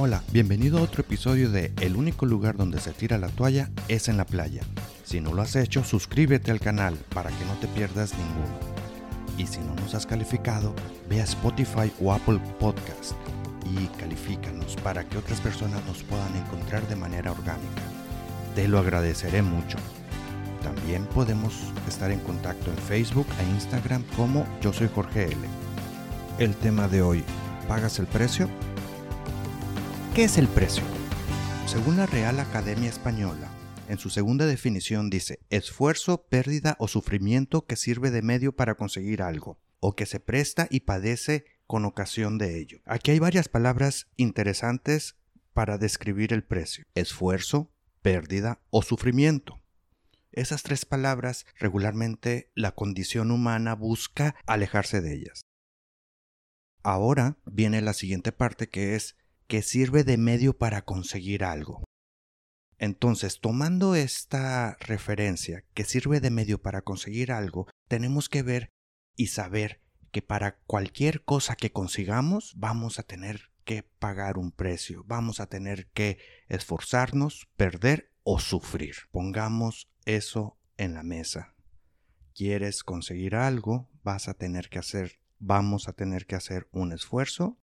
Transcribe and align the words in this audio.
Hola, 0.00 0.22
bienvenido 0.30 0.78
a 0.78 0.82
otro 0.82 1.00
episodio 1.00 1.50
de 1.50 1.72
El 1.80 1.96
único 1.96 2.24
lugar 2.24 2.56
donde 2.56 2.78
se 2.78 2.92
tira 2.92 3.18
la 3.18 3.26
toalla 3.26 3.68
es 3.88 4.06
en 4.06 4.16
la 4.16 4.24
playa. 4.24 4.62
Si 5.02 5.20
no 5.20 5.34
lo 5.34 5.42
has 5.42 5.56
hecho, 5.56 5.82
suscríbete 5.82 6.52
al 6.52 6.60
canal 6.60 6.94
para 7.12 7.30
que 7.30 7.44
no 7.46 7.54
te 7.54 7.66
pierdas 7.66 8.12
ninguno. 8.12 8.60
Y 9.36 9.48
si 9.48 9.58
no 9.58 9.74
nos 9.74 9.96
has 9.96 10.06
calificado, 10.06 10.72
ve 11.10 11.20
a 11.20 11.24
Spotify 11.24 11.90
o 12.00 12.12
Apple 12.12 12.38
Podcast 12.60 13.14
y 13.64 13.86
califícanos 13.98 14.76
para 14.84 15.02
que 15.02 15.18
otras 15.18 15.40
personas 15.40 15.84
nos 15.84 16.04
puedan 16.04 16.32
encontrar 16.36 16.86
de 16.86 16.94
manera 16.94 17.32
orgánica. 17.32 17.82
Te 18.54 18.68
lo 18.68 18.78
agradeceré 18.78 19.42
mucho. 19.42 19.78
También 20.62 21.06
podemos 21.06 21.54
estar 21.88 22.12
en 22.12 22.20
contacto 22.20 22.70
en 22.70 22.78
Facebook 22.78 23.26
e 23.40 23.50
Instagram 23.50 24.04
como 24.14 24.46
Yo 24.60 24.72
Soy 24.72 24.88
Jorge 24.94 25.24
L. 25.24 25.38
El 26.38 26.54
tema 26.54 26.86
de 26.86 27.02
hoy, 27.02 27.24
¿pagas 27.66 27.98
el 27.98 28.06
precio? 28.06 28.48
¿Qué 30.18 30.24
es 30.24 30.36
el 30.36 30.48
precio? 30.48 30.82
Según 31.66 31.96
la 31.96 32.06
Real 32.06 32.40
Academia 32.40 32.90
Española, 32.90 33.48
en 33.88 33.98
su 33.98 34.10
segunda 34.10 34.46
definición 34.46 35.10
dice 35.10 35.38
esfuerzo, 35.48 36.26
pérdida 36.28 36.74
o 36.80 36.88
sufrimiento 36.88 37.66
que 37.66 37.76
sirve 37.76 38.10
de 38.10 38.22
medio 38.22 38.50
para 38.50 38.74
conseguir 38.74 39.22
algo, 39.22 39.60
o 39.78 39.94
que 39.94 40.06
se 40.06 40.18
presta 40.18 40.66
y 40.72 40.80
padece 40.80 41.44
con 41.68 41.84
ocasión 41.84 42.36
de 42.36 42.58
ello. 42.58 42.80
Aquí 42.84 43.12
hay 43.12 43.20
varias 43.20 43.48
palabras 43.48 44.08
interesantes 44.16 45.14
para 45.52 45.78
describir 45.78 46.32
el 46.32 46.42
precio. 46.42 46.84
Esfuerzo, 46.96 47.70
pérdida 48.02 48.60
o 48.70 48.82
sufrimiento. 48.82 49.60
Esas 50.32 50.64
tres 50.64 50.84
palabras 50.84 51.46
regularmente 51.60 52.50
la 52.56 52.72
condición 52.72 53.30
humana 53.30 53.76
busca 53.76 54.34
alejarse 54.46 55.00
de 55.00 55.14
ellas. 55.14 55.42
Ahora 56.82 57.36
viene 57.44 57.80
la 57.82 57.92
siguiente 57.92 58.32
parte 58.32 58.68
que 58.68 58.96
es 58.96 59.14
que 59.48 59.62
sirve 59.62 60.04
de 60.04 60.18
medio 60.18 60.58
para 60.58 60.82
conseguir 60.82 61.42
algo. 61.42 61.82
Entonces, 62.76 63.40
tomando 63.40 63.94
esta 63.96 64.76
referencia 64.78 65.64
que 65.74 65.84
sirve 65.84 66.20
de 66.20 66.30
medio 66.30 66.62
para 66.62 66.82
conseguir 66.82 67.32
algo, 67.32 67.66
tenemos 67.88 68.28
que 68.28 68.42
ver 68.42 68.68
y 69.16 69.28
saber 69.28 69.80
que 70.12 70.22
para 70.22 70.58
cualquier 70.66 71.24
cosa 71.24 71.56
que 71.56 71.72
consigamos 71.72 72.54
vamos 72.56 72.98
a 72.98 73.02
tener 73.02 73.50
que 73.64 73.82
pagar 73.82 74.38
un 74.38 74.52
precio, 74.52 75.02
vamos 75.06 75.40
a 75.40 75.46
tener 75.46 75.88
que 75.88 76.18
esforzarnos, 76.48 77.48
perder 77.56 78.12
o 78.22 78.38
sufrir. 78.38 78.94
Pongamos 79.10 79.90
eso 80.04 80.58
en 80.76 80.94
la 80.94 81.02
mesa. 81.02 81.54
¿Quieres 82.34 82.84
conseguir 82.84 83.34
algo? 83.34 83.90
Vas 84.04 84.28
a 84.28 84.34
tener 84.34 84.68
que 84.68 84.78
hacer, 84.78 85.20
vamos 85.38 85.88
a 85.88 85.94
tener 85.94 86.26
que 86.26 86.36
hacer 86.36 86.68
un 86.70 86.92
esfuerzo 86.92 87.58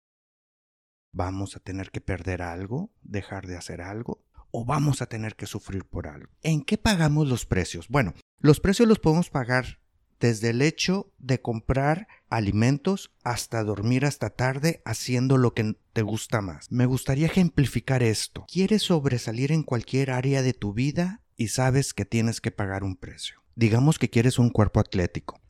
vamos 1.14 1.56
a 1.56 1.60
tener 1.60 1.90
que 1.90 2.00
perder 2.00 2.42
algo, 2.42 2.90
dejar 3.02 3.46
de 3.46 3.56
hacer 3.56 3.80
algo, 3.80 4.22
o 4.50 4.64
vamos 4.64 5.00
a 5.00 5.06
tener 5.06 5.36
que 5.36 5.46
sufrir 5.46 5.84
por 5.84 6.06
algo. 6.06 6.30
¿En 6.42 6.62
qué 6.62 6.76
pagamos 6.76 7.28
los 7.28 7.46
precios? 7.46 7.88
Bueno, 7.88 8.14
los 8.40 8.60
precios 8.60 8.88
los 8.88 8.98
podemos 8.98 9.30
pagar 9.30 9.80
desde 10.20 10.50
el 10.50 10.62
hecho 10.62 11.12
de 11.18 11.40
comprar 11.40 12.08
alimentos 12.28 13.12
hasta 13.22 13.62
dormir 13.62 14.04
hasta 14.04 14.30
tarde 14.30 14.82
haciendo 14.84 15.38
lo 15.38 15.54
que 15.54 15.76
te 15.92 16.02
gusta 16.02 16.40
más. 16.40 16.70
Me 16.70 16.86
gustaría 16.86 17.26
ejemplificar 17.26 18.02
esto. 18.02 18.46
¿Quieres 18.50 18.82
sobresalir 18.82 19.52
en 19.52 19.62
cualquier 19.62 20.10
área 20.10 20.42
de 20.42 20.52
tu 20.52 20.72
vida 20.72 21.22
y 21.36 21.48
sabes 21.48 21.94
que 21.94 22.04
tienes 22.04 22.40
que 22.40 22.50
pagar 22.50 22.84
un 22.84 22.96
precio? 22.96 23.42
Digamos 23.54 23.98
que 23.98 24.10
quieres 24.10 24.38
un 24.38 24.50
cuerpo 24.50 24.80
atlético, 24.80 25.40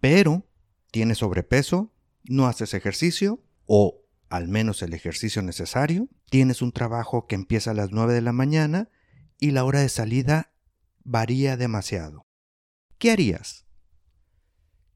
pero 0.00 0.46
tienes 0.90 1.18
sobrepeso, 1.18 1.92
no 2.24 2.46
haces 2.46 2.74
ejercicio 2.74 3.42
o 3.66 4.05
al 4.28 4.48
menos 4.48 4.82
el 4.82 4.94
ejercicio 4.94 5.42
necesario, 5.42 6.08
tienes 6.30 6.62
un 6.62 6.72
trabajo 6.72 7.26
que 7.26 7.34
empieza 7.34 7.70
a 7.70 7.74
las 7.74 7.90
9 7.92 8.14
de 8.14 8.22
la 8.22 8.32
mañana 8.32 8.90
y 9.38 9.50
la 9.52 9.64
hora 9.64 9.80
de 9.80 9.88
salida 9.88 10.52
varía 11.04 11.56
demasiado. 11.56 12.26
¿Qué 12.98 13.10
harías? 13.10 13.66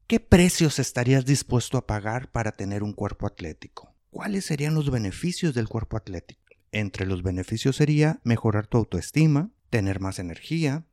¿Qué 0.07 0.19
precios 0.19 0.79
estarías 0.79 1.25
dispuesto 1.25 1.77
a 1.77 1.87
pagar 1.87 2.31
para 2.31 2.51
tener 2.51 2.83
un 2.83 2.93
cuerpo 2.93 3.27
atlético? 3.27 3.95
¿Cuáles 4.09 4.45
serían 4.45 4.75
los 4.75 4.91
beneficios 4.91 5.53
del 5.53 5.69
cuerpo 5.69 5.95
atlético? 5.95 6.41
Entre 6.73 7.05
los 7.05 7.23
beneficios 7.23 7.77
sería 7.77 8.19
mejorar 8.23 8.67
tu 8.67 8.77
autoestima, 8.77 9.51
tener 9.69 9.99
más 9.99 10.19
energía, 10.19 10.85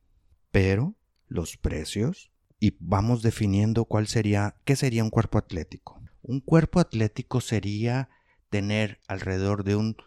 pero 0.51 0.95
los 1.27 1.57
precios 1.57 2.31
y 2.59 2.77
vamos 2.79 3.21
definiendo 3.21 3.85
cuál 3.85 4.07
sería 4.07 4.55
qué 4.65 4.75
sería 4.75 5.03
un 5.03 5.09
cuerpo 5.09 5.37
atlético. 5.37 6.01
Un 6.21 6.41
cuerpo 6.41 6.79
atlético 6.79 7.41
sería 7.41 8.09
tener 8.49 8.99
alrededor 9.07 9.63
de 9.63 9.75
un 9.75 9.97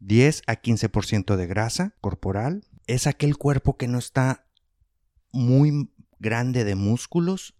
10 0.00 0.42
a 0.46 0.56
15% 0.56 1.36
de 1.36 1.46
grasa 1.46 1.94
corporal. 2.00 2.64
Es 2.86 3.06
aquel 3.06 3.36
cuerpo 3.36 3.76
que 3.76 3.88
no 3.88 3.98
está 3.98 4.46
muy 5.32 5.90
grande 6.18 6.64
de 6.64 6.74
músculos, 6.74 7.54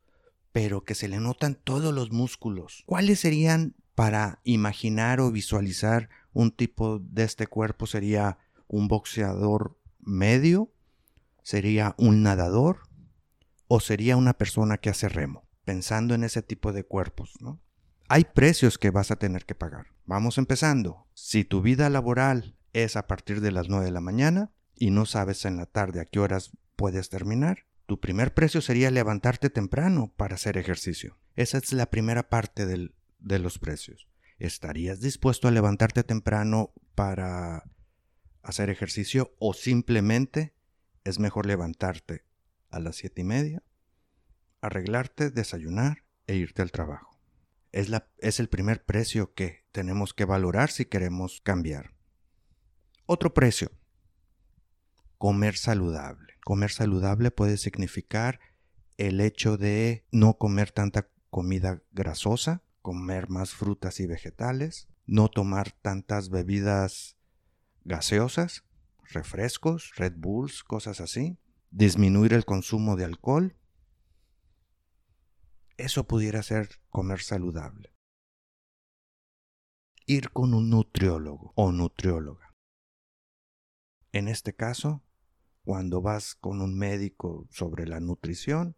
pero 0.53 0.84
que 0.84 0.94
se 0.94 1.08
le 1.08 1.19
notan 1.19 1.54
todos 1.54 1.94
los 1.94 2.10
músculos. 2.10 2.82
¿Cuáles 2.86 3.20
serían 3.20 3.75
para 3.94 4.41
imaginar 4.44 5.20
o 5.20 5.31
visualizar 5.31 6.08
un 6.32 6.50
tipo 6.50 6.98
de 6.98 7.25
este 7.25 7.47
cuerpo? 7.47 7.87
Sería 7.87 8.38
un 8.66 8.88
boxeador 8.88 9.78
medio, 10.00 10.72
sería 11.42 11.94
un 11.98 12.22
nadador 12.22 12.81
o 13.69 13.81
sería 13.81 14.16
una 14.16 14.34
persona 14.34 14.78
que 14.78 14.91
hace 14.91 15.08
remo, 15.08 15.48
pensando 15.64 16.14
en 16.14 16.25
ese 16.25 16.42
tipo 16.42 16.72
de 16.72 16.84
cuerpos, 16.84 17.34
¿no? 17.41 17.60
Hay 18.12 18.25
precios 18.25 18.76
que 18.76 18.91
vas 18.91 19.12
a 19.12 19.16
tener 19.21 19.47
que 19.47 19.54
pagar. 19.54 19.87
Vamos 20.04 20.37
empezando. 20.37 21.06
Si 21.15 21.44
tu 21.44 21.62
vida 21.62 21.88
laboral 21.91 22.56
es 22.72 22.97
a 22.97 23.06
partir 23.06 23.41
de 23.41 23.53
las 23.53 23.69
9 23.69 23.84
de 23.84 23.93
la 23.93 24.00
mañana 24.00 24.50
y 24.75 24.91
no 24.91 25.06
sabes 25.06 25.44
en 25.44 25.56
la 25.56 25.66
tarde 25.66 26.00
a 26.00 26.06
qué 26.06 26.19
horas 26.19 26.50
puedes 26.75 27.09
terminar, 27.09 27.66
tu 27.87 28.00
primer 28.00 28.34
precio 28.34 28.62
sería 28.62 28.91
levantarte 28.91 29.49
temprano 29.49 30.12
para 30.16 30.34
hacer 30.34 30.59
ejercicio. 30.59 31.20
Esa 31.37 31.59
es 31.59 31.72
la 31.72 31.87
primera 31.87 32.28
parte 32.28 32.66
de 32.66 33.38
los 33.38 33.60
precios. 33.60 34.09
¿Estarías 34.41 35.00
dispuesto 35.00 35.47
a 35.47 35.53
levantarte 35.53 36.03
temprano 36.03 36.72
para 36.97 37.62
hacer 38.43 38.70
ejercicio 38.70 39.37
o 39.38 39.54
simplemente 39.54 40.53
es 41.04 41.20
mejor 41.20 41.47
levantarte 41.47 42.25
a 42.70 42.81
las 42.81 42.97
siete 42.97 43.20
y 43.20 43.25
media, 43.25 43.62
arreglarte, 44.62 45.31
desayunar 45.31 46.03
e 46.26 46.34
irte 46.34 46.60
al 46.60 46.72
trabajo? 46.72 47.09
Es, 47.72 47.88
la, 47.88 48.08
es 48.19 48.41
el 48.41 48.48
primer 48.48 48.84
precio 48.84 49.34
que 49.34 49.64
tenemos 49.72 50.14
que 50.14 50.25
valorar 50.25 50.70
si 50.70 50.84
queremos 50.84 51.41
cambiar. 51.42 51.94
Otro 53.06 53.34
precio. 53.34 53.70
Comer 55.19 55.56
saludable. 55.56 56.34
Comer 56.44 56.70
saludable 56.70 57.31
puede 57.31 57.56
significar 57.56 58.41
el 58.97 59.20
hecho 59.20 59.56
de 59.56 60.06
no 60.10 60.38
comer 60.38 60.72
tanta 60.72 61.08
comida 61.31 61.82
grasosa, 61.92 62.62
comer 62.82 63.28
más 63.28 63.50
frutas 63.50 64.00
y 64.00 64.06
vegetales, 64.06 64.88
no 65.06 65.28
tomar 65.28 65.72
tantas 65.72 66.31
bebidas 66.31 67.16
gaseosas, 67.84 68.64
refrescos, 69.02 69.92
Red 69.97 70.14
Bulls, 70.16 70.62
cosas 70.64 71.00
así, 71.00 71.38
disminuir 71.70 72.32
el 72.32 72.44
consumo 72.44 72.97
de 72.97 73.04
alcohol 73.04 73.56
eso 75.83 76.05
pudiera 76.05 76.43
ser 76.43 76.69
comer 76.91 77.21
saludable. 77.21 77.95
Ir 80.07 80.31
con 80.31 80.55
un 80.55 80.71
nutriólogo 80.71 81.53
o 81.57 81.73
nutrióloga. 81.73 82.55
En 84.13 84.29
este 84.29 84.55
caso, 84.55 85.03
cuando 85.63 86.03
vas 86.03 86.35
con 86.35 86.61
un 86.61 86.77
médico 86.77 87.47
sobre 87.51 87.87
la 87.87 88.01
nutrición, 88.01 88.77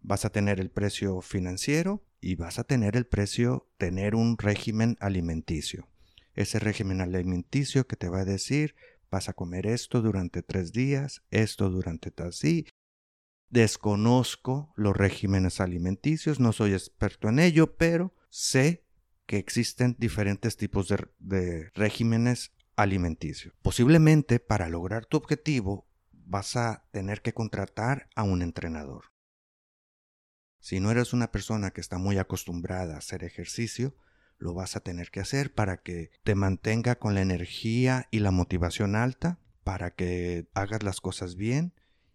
vas 0.00 0.24
a 0.24 0.30
tener 0.30 0.60
el 0.60 0.70
precio 0.70 1.20
financiero 1.20 2.04
y 2.20 2.34
vas 2.34 2.58
a 2.58 2.64
tener 2.64 2.96
el 2.96 3.06
precio 3.06 3.68
tener 3.76 4.14
un 4.14 4.38
régimen 4.38 4.96
alimenticio. 5.00 5.88
Ese 6.34 6.58
régimen 6.58 7.00
alimenticio 7.00 7.86
que 7.86 7.96
te 7.96 8.08
va 8.08 8.20
a 8.20 8.24
decir 8.24 8.74
vas 9.10 9.28
a 9.28 9.32
comer 9.32 9.66
esto 9.66 10.02
durante 10.02 10.42
tres 10.42 10.72
días, 10.72 11.22
esto 11.30 11.70
durante 11.70 12.12
así, 12.22 12.66
Desconozco 13.50 14.72
los 14.76 14.96
regímenes 14.96 15.60
alimenticios, 15.60 16.38
no 16.38 16.52
soy 16.52 16.74
experto 16.74 17.28
en 17.28 17.38
ello, 17.38 17.76
pero 17.76 18.14
sé 18.28 18.84
que 19.24 19.38
existen 19.38 19.96
diferentes 19.98 20.56
tipos 20.56 20.88
de, 21.18 21.70
regímenes 21.74 22.52
alimenticios. 22.76 23.54
Posiblemente 23.62 24.38
para 24.38 24.68
lograr 24.68 25.06
tu 25.06 25.16
objetivo 25.16 25.86
vas 26.12 26.56
a 26.56 26.86
tener 26.92 27.22
que 27.22 27.32
contratar 27.32 28.10
a 28.14 28.22
un 28.22 28.42
entrenador. 28.42 29.06
Si 30.60 30.78
no 30.80 30.90
eres 30.90 31.12
una 31.12 31.30
persona 31.30 31.70
que 31.70 31.80
está 31.80 31.96
muy 31.96 32.18
acostumbrada 32.18 32.94
a 32.94 32.98
hacer 32.98 33.24
ejercicio, 33.24 33.96
lo 34.36 34.52
vas 34.52 34.76
a 34.76 34.80
tener 34.80 35.10
que 35.10 35.20
hacer 35.20 35.54
para 35.54 35.78
que 35.78 36.10
te 36.22 36.34
mantenga 36.34 36.96
con 36.96 37.14
la 37.14 37.22
energía 37.22 38.08
y 38.10 38.18
la 38.18 38.30
motivación 38.30 38.94
alta, 38.94 39.40
para 39.64 39.94
que 39.94 40.48
hagas 40.54 40.82
las 40.82 41.00
cosas 41.00 41.34
bien 41.36 41.72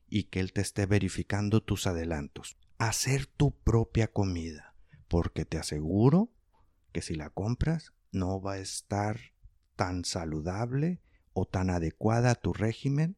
y 0.09 0.25
que 0.25 0.39
Él 0.39 0.53
te 0.53 0.61
esté 0.61 0.85
verificando 0.85 1.61
tus 1.61 1.87
adelantos. 1.87 2.57
Hacer 2.77 3.25
tu 3.25 3.51
propia 3.51 4.07
comida, 4.11 4.75
porque 5.07 5.45
te 5.45 5.57
aseguro 5.57 6.31
que 6.91 7.01
si 7.01 7.15
la 7.15 7.29
compras 7.29 7.93
no 8.11 8.41
va 8.41 8.53
a 8.53 8.59
estar 8.59 9.19
tan 9.75 10.05
saludable 10.05 11.01
o 11.33 11.45
tan 11.45 11.69
adecuada 11.69 12.31
a 12.31 12.35
tu 12.35 12.53
régimen 12.53 13.17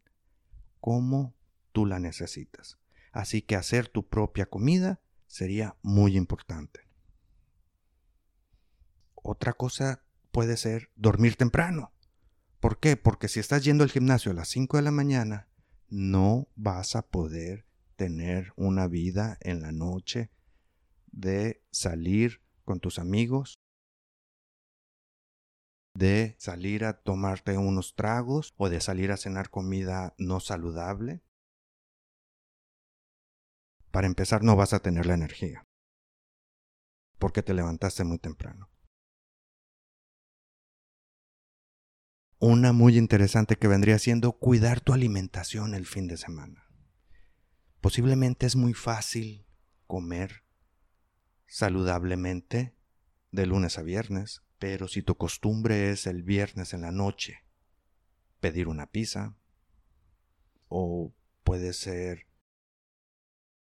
como 0.80 1.36
tú 1.72 1.86
la 1.86 2.00
necesitas. 2.00 2.80
Así 3.12 3.42
que 3.42 3.56
hacer 3.56 3.88
tu 3.88 4.08
propia 4.08 4.46
comida 4.46 5.02
sería 5.28 5.76
muy 5.82 6.16
importante. 6.16 6.88
Otra 9.16 9.54
cosa 9.54 10.04
puede 10.32 10.58
ser 10.58 10.92
dormir 10.96 11.36
temprano. 11.36 11.92
¿Por 12.60 12.80
qué? 12.80 12.98
Porque 12.98 13.28
si 13.28 13.40
estás 13.40 13.64
yendo 13.64 13.84
al 13.84 13.92
gimnasio 13.92 14.32
a 14.32 14.36
las 14.36 14.50
5 14.50 14.78
de 14.78 14.84
la 14.84 14.92
mañana, 14.92 15.48
no 15.90 16.48
vas 16.56 16.96
a 16.96 17.04
poder 17.04 17.66
tener 17.96 18.52
una 18.56 18.88
vida 18.88 19.38
en 19.42 19.62
la 19.62 19.72
noche 19.72 20.30
de 21.12 21.64
salir 21.72 22.42
con 22.66 22.80
tus 22.80 23.00
amigos, 23.00 23.56
de 25.94 26.36
salir 26.40 26.84
a 26.84 27.02
tomarte 27.02 27.58
unos 27.58 27.96
tragos 27.96 28.54
o 28.58 28.70
de 28.70 28.82
salir 28.82 29.12
a 29.12 29.18
cenar 29.18 29.50
comida 29.50 30.14
no 30.18 30.40
saludable. 30.40 31.22
Para 33.92 34.08
empezar, 34.08 34.44
no 34.44 34.58
vas 34.58 34.74
a 34.74 34.80
tener 34.80 35.06
la 35.06 35.14
energía, 35.14 35.64
porque 37.18 37.42
te 37.42 37.54
levantaste 37.54 38.04
muy 38.04 38.20
temprano. 38.20 38.70
Una 42.40 42.74
muy 42.74 42.98
interesante 42.98 43.56
que 43.56 43.70
vendría 43.70 43.98
siendo 43.98 44.34
cuidar 44.34 44.82
tu 44.82 44.92
alimentación 44.92 45.74
el 45.74 45.86
fin 45.86 46.08
de 46.08 46.18
semana. 46.18 46.68
Posiblemente 47.80 48.46
es 48.46 48.58
muy 48.58 48.74
fácil 48.74 49.46
comer 49.88 50.44
saludablemente 51.48 52.76
de 53.32 53.46
lunes 53.46 53.78
a 53.78 53.84
viernes, 53.84 54.44
pero 54.60 54.90
si 54.90 55.02
tu 55.02 55.16
costumbre 55.16 55.92
es 55.92 56.08
el 56.08 56.24
viernes 56.24 56.74
en 56.74 56.82
la 56.82 56.92
noche 56.92 57.44
pedir 58.42 58.68
una 58.68 58.92
pizza, 58.92 59.38
o 60.68 61.14
puede 61.44 61.72
ser 61.72 62.28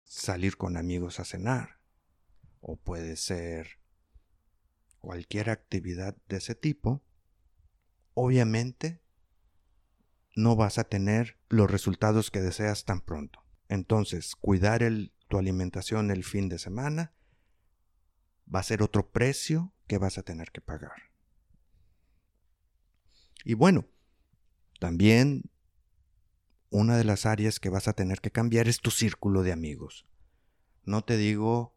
salir 0.04 0.56
con 0.56 0.78
amigos 0.78 1.20
a 1.20 1.26
cenar, 1.26 1.80
o 2.62 2.78
puede 2.78 3.18
ser 3.18 3.80
cualquier 5.00 5.50
actividad 5.50 6.16
de 6.30 6.38
ese 6.38 6.56
tipo, 6.56 7.04
obviamente 8.14 9.02
no 10.36 10.56
vas 10.56 10.78
a 10.78 10.84
tener 10.84 11.38
los 11.50 11.70
resultados 11.70 12.32
que 12.32 12.42
deseas 12.42 12.86
tan 12.86 13.02
pronto. 13.02 13.44
Entonces, 13.70 14.36
cuidar 14.36 14.84
tu 15.28 15.38
alimentación 15.38 16.12
el 16.12 16.24
fin 16.24 16.50
de 16.50 16.60
semana 16.60 17.14
va 18.54 18.60
a 18.60 18.64
ser 18.64 18.82
otro 18.84 19.12
precio 19.12 19.74
que 19.88 19.98
vas 19.98 20.18
a 20.18 20.24
tener 20.24 20.52
que 20.52 20.62
pagar. 20.62 21.12
Y 23.44 23.56
bueno, 23.56 23.86
también 24.80 25.50
una 26.70 26.98
de 26.98 27.04
las 27.04 27.26
áreas 27.26 27.60
que 27.60 27.70
vas 27.70 27.88
a 27.88 27.94
tener 27.94 28.20
que 28.20 28.32
cambiar 28.32 28.68
es 28.68 28.80
tu 28.80 28.90
círculo 28.90 29.44
de 29.44 29.52
amigos. 29.52 30.06
No 30.86 31.04
te 31.04 31.18
digo 31.18 31.76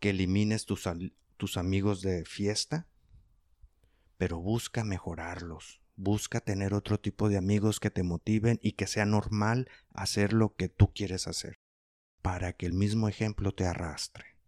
que 0.00 0.10
elimines 0.10 0.66
tus, 0.66 0.88
tus 1.36 1.56
amigos 1.56 2.02
de 2.02 2.24
fiesta, 2.24 2.88
pero 4.24 4.40
busca 4.40 4.84
mejorarlos. 4.84 5.82
Busca 5.96 6.40
tener 6.40 6.72
otro 6.72 6.98
tipo 6.98 7.28
de 7.28 7.36
amigos 7.36 7.78
que 7.78 7.90
te 7.90 8.02
motiven 8.02 8.58
y 8.62 8.72
que 8.72 8.86
sea 8.86 9.04
normal 9.04 9.68
hacer 9.92 10.32
lo 10.32 10.54
que 10.54 10.70
tú 10.70 10.94
quieres 10.94 11.28
hacer, 11.28 11.60
para 12.22 12.54
que 12.54 12.64
el 12.64 12.72
mismo 12.72 13.06
ejemplo 13.06 13.52
te 13.52 13.66
arrastre. 13.66 14.38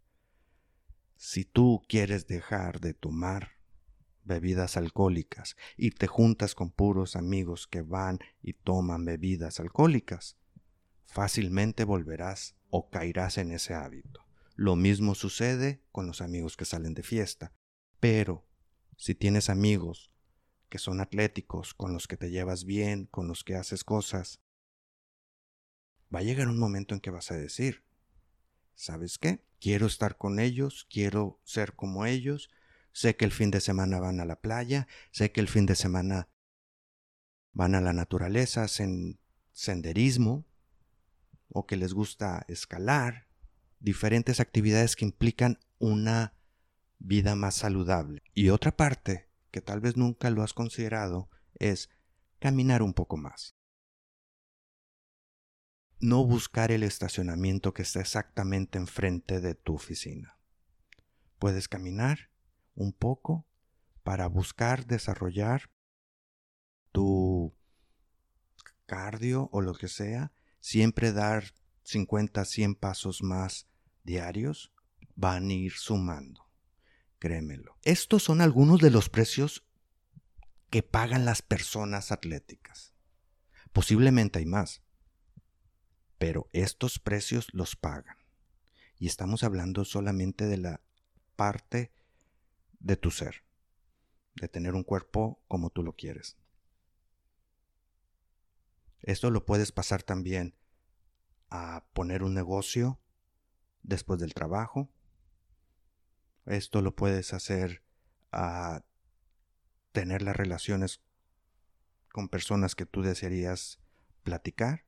Si 1.19 1.45
tú 1.45 1.83
quieres 1.91 2.27
dejar 2.27 2.81
de 2.81 2.95
tomar 2.95 3.51
bebidas 4.25 4.79
alcohólicas 4.79 5.57
y 5.77 5.91
te 5.91 6.07
juntas 6.07 6.55
con 6.55 6.71
puros 6.71 7.15
amigos 7.15 7.67
que 7.67 7.83
van 7.83 8.19
y 8.41 8.55
toman 8.55 9.05
bebidas 9.05 9.61
alcohólicas, 9.61 10.39
fácilmente 11.05 11.85
volverás 11.85 12.57
o 12.71 12.89
caerás 12.89 13.37
en 13.37 13.53
ese 13.53 13.75
hábito. 13.75 14.25
Lo 14.55 14.75
mismo 14.75 15.15
sucede 15.15 15.83
con 15.93 16.07
los 16.07 16.23
amigos 16.23 16.57
que 16.57 16.65
salen 16.65 16.95
de 16.95 17.03
fiesta. 17.03 17.53
Pero 18.01 18.47
si 18.97 19.15
tienes 19.15 19.51
amigos 19.51 20.11
que 20.69 20.79
son 20.79 21.01
atléticos, 21.01 21.75
con 21.75 21.93
los 21.93 22.09
que 22.09 22.17
te 22.17 22.31
llevas 22.31 22.65
bien, 22.65 23.07
con 23.07 23.29
los 23.29 23.45
que 23.45 23.55
haces 23.55 23.85
cosas, 23.85 24.41
va 26.15 26.21
a 26.21 26.23
llegar 26.23 26.49
un 26.49 26.59
momento 26.59 26.95
en 26.95 27.01
que 27.01 27.11
vas 27.11 27.31
a 27.31 27.37
decir, 27.37 27.85
¿sabes 28.75 29.19
qué? 29.19 29.45
Quiero 29.61 29.87
estar 29.87 30.17
con 30.17 30.41
ellos, 30.41 30.87
quiero 30.91 31.41
ser 31.45 31.75
como 31.75 32.05
ellos, 32.05 32.51
sé 32.93 33.17
que 33.17 33.25
el 33.25 33.33
fin 33.33 33.51
de 33.51 33.61
semana 33.61 34.01
van 34.01 34.21
a 34.21 34.25
la 34.25 34.41
playa, 34.41 34.89
sé 35.13 35.33
que 35.33 35.41
el 35.41 35.49
fin 35.49 35.67
de 35.67 35.77
semana 35.77 36.29
van 37.53 37.75
a 37.75 37.81
la 37.81 37.93
naturaleza, 37.93 38.65
hacen 38.65 39.19
senderismo, 39.53 40.45
o 41.49 41.67
que 41.67 41.77
les 41.77 41.95
gusta 41.95 42.45
escalar, 42.49 43.29
diferentes 43.79 44.41
actividades 44.41 44.97
que 44.97 45.05
implican 45.05 45.59
una 45.79 46.35
vida 46.99 47.35
más 47.35 47.55
saludable. 47.55 48.23
Y 48.35 48.51
otra 48.51 48.77
parte, 48.77 49.29
que 49.51 49.61
tal 49.61 49.81
vez 49.81 49.97
nunca 49.97 50.31
lo 50.31 50.43
has 50.43 50.55
considerado, 50.55 51.29
es 51.55 51.91
caminar 52.39 52.83
un 52.83 52.95
poco 52.95 53.17
más 53.17 53.57
no 55.99 56.25
buscar 56.25 56.73
el 56.73 56.83
estacionamiento 56.83 57.73
que 57.73 57.83
está 57.83 58.01
exactamente 58.01 58.79
enfrente 58.79 59.41
de 59.41 59.55
tu 59.55 59.75
oficina. 59.75 60.39
Puedes 61.39 61.69
caminar 61.69 62.31
un 62.75 62.93
poco 62.93 63.47
para 64.03 64.27
buscar 64.27 64.87
desarrollar 64.87 65.71
tu 66.93 67.55
cardio 68.87 69.49
o 69.53 69.61
lo 69.61 69.75
que 69.75 69.89
sea, 69.89 70.33
siempre 70.61 71.13
dar 71.13 71.55
50, 71.83 72.45
100 72.45 72.75
pasos 72.75 73.23
más 73.23 73.67
diarios, 74.05 74.73
van 75.15 75.49
a 75.49 75.53
ir 75.53 75.73
sumando. 75.73 76.46
Créemelo. 77.19 77.79
Estos 77.83 78.23
son 78.23 78.41
algunos 78.41 78.81
de 78.81 78.91
los 78.91 79.09
precios 79.09 79.65
que 80.71 80.83
pagan 80.83 81.25
las 81.25 81.43
personas 81.43 82.13
atléticas. 82.13 82.93
Posiblemente 83.73 84.39
hay 84.39 84.47
más 84.47 84.83
pero 86.19 86.49
estos 86.53 86.99
precios 86.99 87.53
los 87.53 87.77
pagan. 87.77 88.17
Y 88.99 89.07
estamos 89.07 89.43
hablando 89.43 89.85
solamente 89.85 90.47
de 90.47 90.57
la 90.57 90.81
parte 91.37 91.93
de 92.79 92.97
tu 92.97 93.11
ser, 93.11 93.45
de 94.35 94.49
tener 94.49 94.75
un 94.75 94.85
cuerpo 94.85 95.43
como 95.49 95.71
tú 95.71 95.83
lo 95.83 95.93
quieres. 95.95 96.37
Esto 99.03 99.31
lo 99.31 99.45
puedes 99.45 99.73
pasar 99.73 100.03
también 100.03 100.55
a 101.51 101.85
poner 101.93 102.23
un 102.23 102.35
negocio 102.35 102.99
después 103.83 104.19
del 104.19 104.35
trabajo. 104.35 104.91
Esto 106.47 106.83
lo 106.83 106.95
puedes 106.95 107.33
hacer 107.33 107.83
a 108.33 108.85
tener 109.93 110.23
las 110.23 110.37
relaciones 110.37 111.01
con 112.13 112.29
personas 112.29 112.75
que 112.75 112.87
tú 112.87 113.03
desearías 113.03 113.81
platicar 114.23 114.87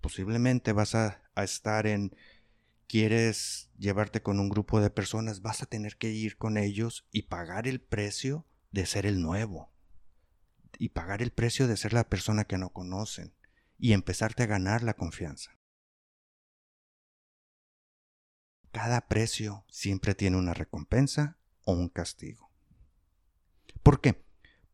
posiblemente 0.00 0.72
vas 0.72 0.94
a, 0.94 1.22
estar 1.36 1.86
en, 1.86 2.16
quieres 2.88 3.70
llevarte 3.78 4.22
con 4.22 4.40
un 4.40 4.48
grupo 4.48 4.80
de 4.80 4.90
personas, 4.90 5.42
vas 5.42 5.62
a 5.62 5.66
tener 5.66 5.96
que 5.96 6.10
ir 6.10 6.36
con 6.36 6.56
ellos 6.56 7.06
y 7.12 7.22
pagar 7.22 7.68
el 7.68 7.80
precio 7.80 8.46
de 8.72 8.86
ser 8.86 9.06
el 9.06 9.20
nuevo. 9.20 9.72
Y 10.78 10.90
pagar 10.90 11.22
el 11.22 11.32
precio 11.32 11.66
de 11.66 11.76
ser 11.76 11.92
la 11.92 12.08
persona 12.08 12.44
que 12.44 12.58
no 12.58 12.70
conocen. 12.70 13.34
Y 13.78 13.92
empezarte 13.92 14.42
a 14.42 14.46
ganar 14.46 14.82
la 14.82 14.94
confianza. 14.94 15.57
Cada 18.80 19.08
precio 19.08 19.64
siempre 19.68 20.14
tiene 20.14 20.36
una 20.36 20.54
recompensa 20.54 21.36
o 21.64 21.72
un 21.72 21.88
castigo. 21.88 22.52
¿Por 23.82 24.00
qué? 24.00 24.24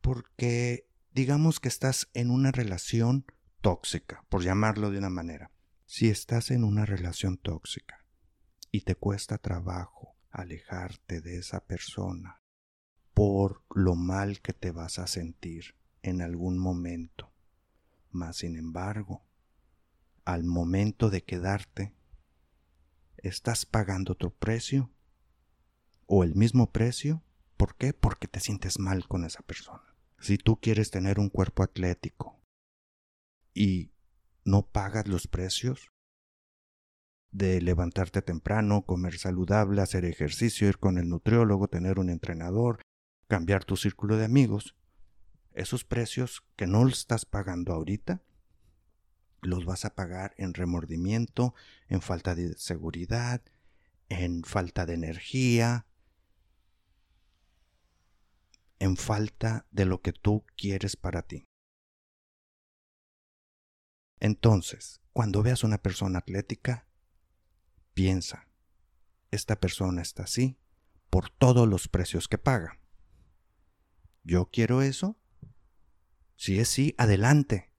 Porque 0.03 0.91
digamos 1.15 1.59
que 1.59 1.69
estás 1.69 2.11
en 2.13 2.29
una 2.31 2.53
relación 2.53 3.25
tóxica, 3.63 4.27
por 4.29 4.45
llamarlo 4.45 4.91
de 4.91 4.99
una 4.99 5.09
manera. 5.09 5.53
Si 5.87 6.11
estás 6.11 6.51
en 6.51 6.65
una 6.65 6.85
relación 6.85 7.39
tóxica 7.39 8.05
y 8.71 8.83
te 8.83 8.95
cuesta 8.95 9.39
trabajo 9.39 10.19
alejarte 10.31 11.23
de 11.23 11.39
esa 11.39 11.65
persona 11.65 12.43
por 13.15 13.65
lo 13.75 13.95
mal 13.95 14.43
que 14.43 14.53
te 14.53 14.71
vas 14.71 14.99
a 14.99 15.07
sentir 15.07 15.77
en 16.03 16.21
algún 16.21 16.59
momento, 16.59 17.33
mas 18.11 18.37
sin 18.37 18.59
embargo, 18.59 19.25
al 20.27 20.45
momento 20.45 21.09
de 21.09 21.25
quedarte, 21.25 21.95
¿estás 23.27 23.67
pagando 23.67 24.13
otro 24.13 24.31
precio? 24.31 24.91
¿O 26.07 26.25
el 26.25 26.35
mismo 26.35 26.71
precio? 26.71 27.23
¿Por 27.57 27.77
qué? 27.77 27.93
Porque 27.93 28.29
te 28.29 28.41
sientes 28.41 28.79
mal 28.79 29.09
con 29.09 29.25
esa 29.25 29.43
persona. 29.43 29.83
Si 30.21 30.39
tú 30.39 30.61
quieres 30.61 30.91
tener 30.91 31.19
un 31.19 31.31
cuerpo 31.31 31.63
atlético, 31.63 32.41
y 33.55 33.93
no 34.45 34.67
pagas 34.67 35.07
los 35.07 35.29
precios 35.29 35.91
de 37.31 37.61
levantarte 37.61 38.21
temprano, 38.21 38.83
comer 38.85 39.19
saludable, 39.19 39.81
hacer 39.81 40.05
ejercicio, 40.05 40.69
ir 40.69 40.79
con 40.79 40.99
el 40.99 41.09
nutriólogo, 41.09 41.69
tener 41.69 41.99
un 41.99 42.11
entrenador, 42.11 42.83
cambiar 43.29 43.65
tu 43.65 43.77
círculo 43.77 44.17
de 44.17 44.25
amigos, 44.25 44.77
Esos 45.53 45.85
precios 45.85 46.45
que 46.57 46.67
no 46.67 46.89
estás 46.89 47.25
pagando 47.25 47.73
ahorita, 47.73 48.25
los 49.45 49.65
vas 49.65 49.85
a 49.85 49.95
pagar 49.95 50.35
en 50.39 50.55
remordimiento, 50.55 51.55
en 51.89 52.01
falta 52.03 52.35
de 52.35 52.55
seguridad, 52.57 53.43
en 54.09 54.43
falta 54.45 54.87
de 54.87 54.95
energía, 54.95 55.87
en 58.79 58.97
falta 58.97 59.67
de 59.71 59.85
lo 59.85 60.03
que 60.03 60.13
tú 60.13 60.45
quieres 60.57 60.97
para 60.97 61.23
ti. 61.23 61.45
Entonces, 64.21 65.01
cuando 65.13 65.43
veas 65.43 65.65
una 65.65 65.79
persona 65.79 66.19
atlética, 66.19 66.87
piensa, 67.93 68.49
esta 69.31 69.61
persona 69.61 70.03
está 70.03 70.25
así 70.25 70.59
por 71.11 71.31
todos 71.31 71.69
los 71.69 71.89
precios 71.89 72.29
que 72.29 72.39
paga. 72.39 72.81
¿Yo 74.23 74.49
quiero 74.51 74.81
eso? 74.81 75.19
Si 76.37 76.59
es 76.59 76.69
sí, 76.69 76.95
adelante. 76.99 77.74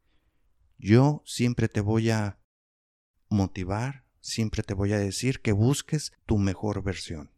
Yo 0.78 1.22
siempre 1.26 1.68
te 1.68 1.82
voy 1.82 2.10
a 2.10 2.40
motivar, 3.30 4.06
siempre 4.20 4.64
te 4.64 4.74
voy 4.74 4.94
a 4.94 5.00
decir 5.00 5.42
que 5.42 5.52
busques 5.52 6.14
tu 6.26 6.38
mejor 6.38 6.84
versión, 6.84 7.32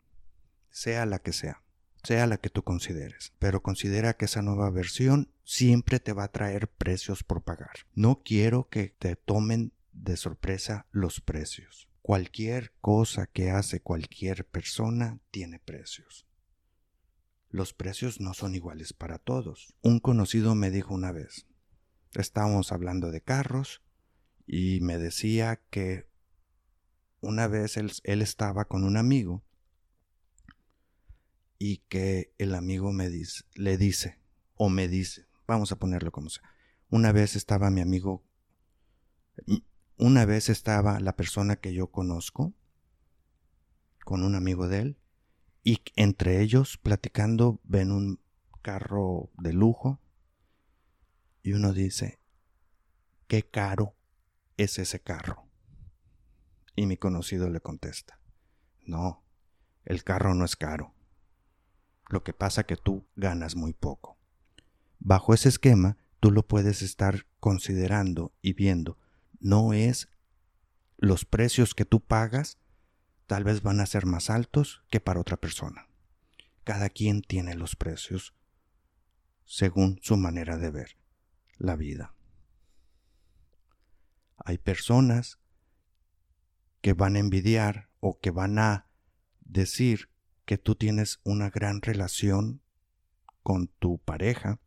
sea 0.70 1.06
la 1.06 1.20
que 1.20 1.34
sea, 1.34 1.64
sea 2.04 2.28
la 2.28 2.38
que 2.38 2.50
tú 2.50 2.64
consideres, 2.64 3.34
pero 3.40 3.62
considera 3.62 4.16
que 4.16 4.26
esa 4.26 4.42
nueva 4.42 4.70
versión 4.70 5.32
siempre 5.44 6.00
te 6.00 6.14
va 6.14 6.26
a 6.26 6.32
traer 6.32 6.68
precios 6.68 7.24
por 7.24 7.44
pagar. 7.44 7.88
No 7.94 8.22
quiero 8.24 8.70
que 8.70 8.96
te 9.00 9.16
tomen 9.16 9.72
de 9.94 10.18
sorpresa 10.18 10.88
los 10.92 11.22
precios. 11.22 11.88
Cualquier 12.02 12.74
cosa 12.80 13.28
que 13.28 13.50
hace 13.52 13.82
cualquier 13.82 14.46
persona 14.46 15.20
tiene 15.32 15.60
precios. 15.60 16.26
Los 17.50 17.74
precios 17.74 18.20
no 18.20 18.34
son 18.34 18.56
iguales 18.56 18.94
para 18.94 19.20
todos. 19.20 19.74
Un 19.82 20.00
conocido 20.00 20.54
me 20.56 20.70
dijo 20.70 20.94
una 20.94 21.12
vez, 21.12 21.48
estábamos 22.14 22.72
hablando 22.72 23.12
de 23.12 23.22
carros 23.22 23.82
y 24.46 24.80
me 24.82 24.98
decía 24.98 25.62
que 25.70 26.08
una 27.22 27.48
vez 27.48 27.78
él, 27.78 27.92
estaba 28.22 28.66
con 28.66 28.84
un 28.84 28.98
amigo 28.98 29.44
y 31.60 31.78
que 31.90 32.34
el 32.38 32.56
amigo 32.56 32.92
me 32.94 33.10
le 33.56 33.78
dice, 33.78 34.20
o 34.56 34.70
me 34.70 34.88
dice, 34.88 35.28
vamos 35.48 35.72
a 35.72 35.80
ponerlo 35.80 36.12
como 36.12 36.30
sea, 36.30 36.44
una 36.90 37.12
vez 37.12 37.36
estaba 37.36 37.70
mi 37.70 37.82
amigo, 37.82 38.24
una 39.98 40.26
vez 40.26 40.50
estaba 40.50 41.00
la 41.00 41.16
persona 41.16 41.58
que 41.58 41.74
yo 41.74 41.88
conozco 41.92 42.54
con 44.06 44.24
un 44.24 44.36
amigo 44.36 44.68
de 44.68 44.80
él 44.80 44.98
y 45.64 45.82
entre 45.96 46.42
ellos 46.42 46.78
platicando 46.78 47.60
ven 47.64 47.92
un 47.92 48.22
carro 48.62 49.32
de 49.38 49.52
lujo 49.52 50.00
y 51.48 51.54
uno 51.54 51.72
dice, 51.72 52.20
qué 53.30 53.42
caro 53.42 53.96
es 54.58 54.80
ese 54.80 55.00
carro. 55.00 55.48
Y 56.76 56.88
mi 56.88 56.98
conocido 56.98 57.50
le 57.50 57.62
contesta, 57.62 58.20
no, 58.82 59.24
el 59.86 60.04
carro 60.04 60.34
no 60.34 60.44
es 60.44 60.58
caro. 60.58 60.94
Lo 62.10 62.22
que 62.22 62.34
pasa 62.34 62.66
que 62.66 62.76
tú 62.76 63.08
ganas 63.16 63.56
muy 63.56 63.72
poco. 63.72 64.18
Bajo 65.00 65.34
ese 65.34 65.48
esquema, 65.48 65.96
tú 66.20 66.32
lo 66.32 66.46
puedes 66.46 66.82
estar 66.82 67.26
considerando 67.40 68.34
y 68.42 68.52
viendo. 68.52 68.98
No 69.40 69.72
es 69.72 70.10
los 70.98 71.24
precios 71.24 71.74
que 71.74 71.86
tú 71.86 72.02
pagas 72.02 72.58
tal 73.26 73.46
vez 73.46 73.62
van 73.62 73.80
a 73.80 73.86
ser 73.86 74.06
más 74.06 74.30
altos 74.30 74.84
que 74.90 75.00
para 75.00 75.22
otra 75.22 75.38
persona. 75.38 75.88
Cada 76.66 76.90
quien 76.90 77.22
tiene 77.22 77.56
los 77.56 77.78
precios 77.78 78.34
según 79.46 79.98
su 80.02 80.18
manera 80.18 80.58
de 80.58 80.72
ver 80.72 81.07
la 81.58 81.76
vida. 81.76 82.14
Hay 84.38 84.58
personas 84.58 85.40
que 86.82 86.94
van 86.94 87.16
a 87.16 87.20
envidiar 87.20 87.90
o 88.00 88.20
que 88.20 88.32
van 88.32 88.60
a 88.60 88.88
decir 89.42 90.10
que 90.46 90.58
tú 90.58 90.76
tienes 90.76 91.20
una 91.24 91.50
gran 91.50 91.82
relación 91.82 92.62
con 93.44 93.68
tu 93.68 93.98
pareja 94.00 94.60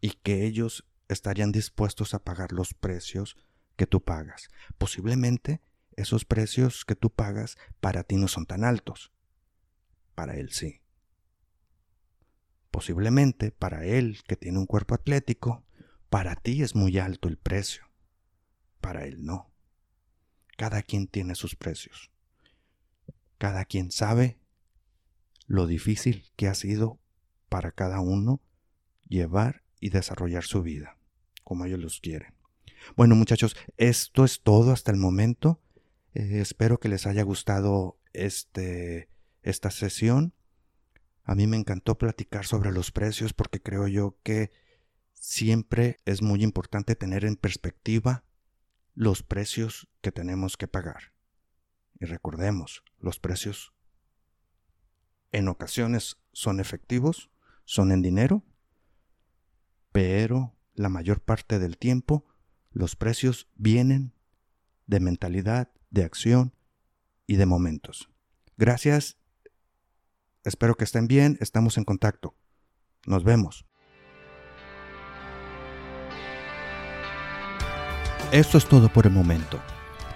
y 0.00 0.10
que 0.10 0.44
ellos 0.44 0.86
estarían 1.08 1.52
dispuestos 1.52 2.14
a 2.14 2.24
pagar 2.24 2.52
los 2.52 2.74
precios 2.74 3.36
que 3.76 3.86
tú 3.86 4.02
pagas. 4.02 4.48
Posiblemente 4.78 5.60
esos 5.96 6.24
precios 6.24 6.84
que 6.84 6.96
tú 6.96 7.10
pagas 7.10 7.56
para 7.80 8.02
ti 8.02 8.16
no 8.16 8.28
son 8.28 8.46
tan 8.46 8.64
altos. 8.64 9.12
Para 10.14 10.34
él 10.34 10.50
sí. 10.50 10.80
Posiblemente 12.70 13.52
para 13.52 13.84
él, 13.84 14.18
que 14.26 14.36
tiene 14.36 14.58
un 14.58 14.66
cuerpo 14.66 14.94
atlético, 14.94 15.63
para 16.14 16.36
ti 16.36 16.62
es 16.62 16.76
muy 16.76 16.96
alto 16.98 17.26
el 17.26 17.36
precio. 17.36 17.90
Para 18.80 19.04
él 19.04 19.24
no. 19.24 19.50
Cada 20.56 20.84
quien 20.84 21.08
tiene 21.08 21.34
sus 21.34 21.56
precios. 21.56 22.12
Cada 23.36 23.64
quien 23.64 23.90
sabe 23.90 24.38
lo 25.48 25.66
difícil 25.66 26.30
que 26.36 26.46
ha 26.46 26.54
sido 26.54 27.00
para 27.48 27.72
cada 27.72 27.98
uno 27.98 28.40
llevar 29.08 29.64
y 29.80 29.90
desarrollar 29.90 30.44
su 30.44 30.62
vida 30.62 30.96
como 31.42 31.64
ellos 31.64 31.80
los 31.80 31.98
quieren. 31.98 32.32
Bueno 32.94 33.16
muchachos, 33.16 33.56
esto 33.76 34.24
es 34.24 34.40
todo 34.40 34.70
hasta 34.70 34.92
el 34.92 34.98
momento. 34.98 35.60
Eh, 36.14 36.38
espero 36.38 36.78
que 36.78 36.88
les 36.88 37.08
haya 37.08 37.24
gustado 37.24 37.98
este, 38.12 39.08
esta 39.42 39.72
sesión. 39.72 40.32
A 41.24 41.34
mí 41.34 41.48
me 41.48 41.56
encantó 41.56 41.98
platicar 41.98 42.46
sobre 42.46 42.70
los 42.70 42.92
precios 42.92 43.32
porque 43.32 43.60
creo 43.60 43.88
yo 43.88 44.16
que 44.22 44.52
siempre 45.24 45.96
es 46.04 46.20
muy 46.20 46.42
importante 46.42 46.96
tener 46.96 47.24
en 47.24 47.36
perspectiva 47.36 48.24
los 48.94 49.22
precios 49.22 49.88
que 50.02 50.12
tenemos 50.12 50.58
que 50.58 50.68
pagar. 50.68 51.14
Y 51.98 52.04
recordemos, 52.04 52.84
los 52.98 53.20
precios 53.20 53.72
en 55.32 55.48
ocasiones 55.48 56.18
son 56.32 56.60
efectivos, 56.60 57.30
son 57.64 57.90
en 57.90 58.02
dinero, 58.02 58.44
pero 59.92 60.54
la 60.74 60.90
mayor 60.90 61.22
parte 61.22 61.58
del 61.58 61.78
tiempo 61.78 62.26
los 62.70 62.94
precios 62.94 63.48
vienen 63.54 64.12
de 64.86 65.00
mentalidad, 65.00 65.72
de 65.88 66.04
acción 66.04 66.54
y 67.26 67.36
de 67.36 67.46
momentos. 67.46 68.10
Gracias. 68.58 69.16
Espero 70.44 70.74
que 70.74 70.84
estén 70.84 71.08
bien. 71.08 71.38
Estamos 71.40 71.78
en 71.78 71.84
contacto. 71.84 72.36
Nos 73.06 73.24
vemos. 73.24 73.64
Esto 78.34 78.58
es 78.58 78.66
todo 78.66 78.88
por 78.88 79.06
el 79.06 79.12
momento. 79.12 79.60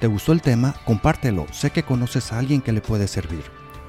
¿Te 0.01 0.09
gustó 0.09 0.33
el 0.33 0.43
tema? 0.43 0.75
Compártelo. 0.85 1.47
Sé 1.53 1.71
que 1.71 1.85
conoces 1.85 2.33
a 2.33 2.41
alguien 2.41 2.63
que 2.63 2.73
le 2.73 2.81
puede 2.81 3.07
servir. 3.07 3.45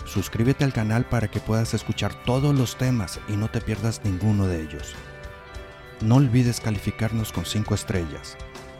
Suscríbete 0.05 0.63
al 0.63 0.71
canal 0.71 1.03
para 1.03 1.29
que 1.29 1.39
puedas 1.39 1.73
escuchar 1.73 2.13
todos 2.25 2.53
los 2.53 2.75
temas 2.75 3.19
y 3.27 3.31
no 3.31 3.47
te 3.47 3.59
pierdas 3.59 4.01
ninguno 4.03 4.45
de 4.45 4.61
ellos. 4.61 4.93
No 6.01 6.17
olvides 6.17 6.61
calificarnos 6.61 7.31
con 7.31 7.43
5 7.43 7.73
estrellas. 7.73 8.37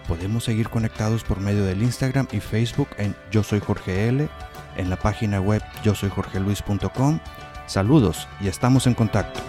Podemos 0.08 0.44
seguir 0.44 0.70
conectados 0.70 1.24
por 1.24 1.40
medio 1.40 1.66
del 1.66 1.82
Instagram 1.82 2.28
y 2.32 2.42
Facebook 2.42 2.90
en 2.98 3.16
Yo 3.32 3.42
Soy 3.42 3.60
Jorge 3.60 4.08
L, 4.08 4.30
en 4.78 4.90
la 4.92 4.98
página 4.98 5.42
web 5.42 5.64
yo 5.84 5.96
soy 5.96 6.12
Jorge 6.12 6.40
Luis.com. 6.40 7.20
Saludos 7.66 8.28
y 8.40 8.50
estamos 8.50 8.86
en 8.86 8.94
contacto. 8.94 9.42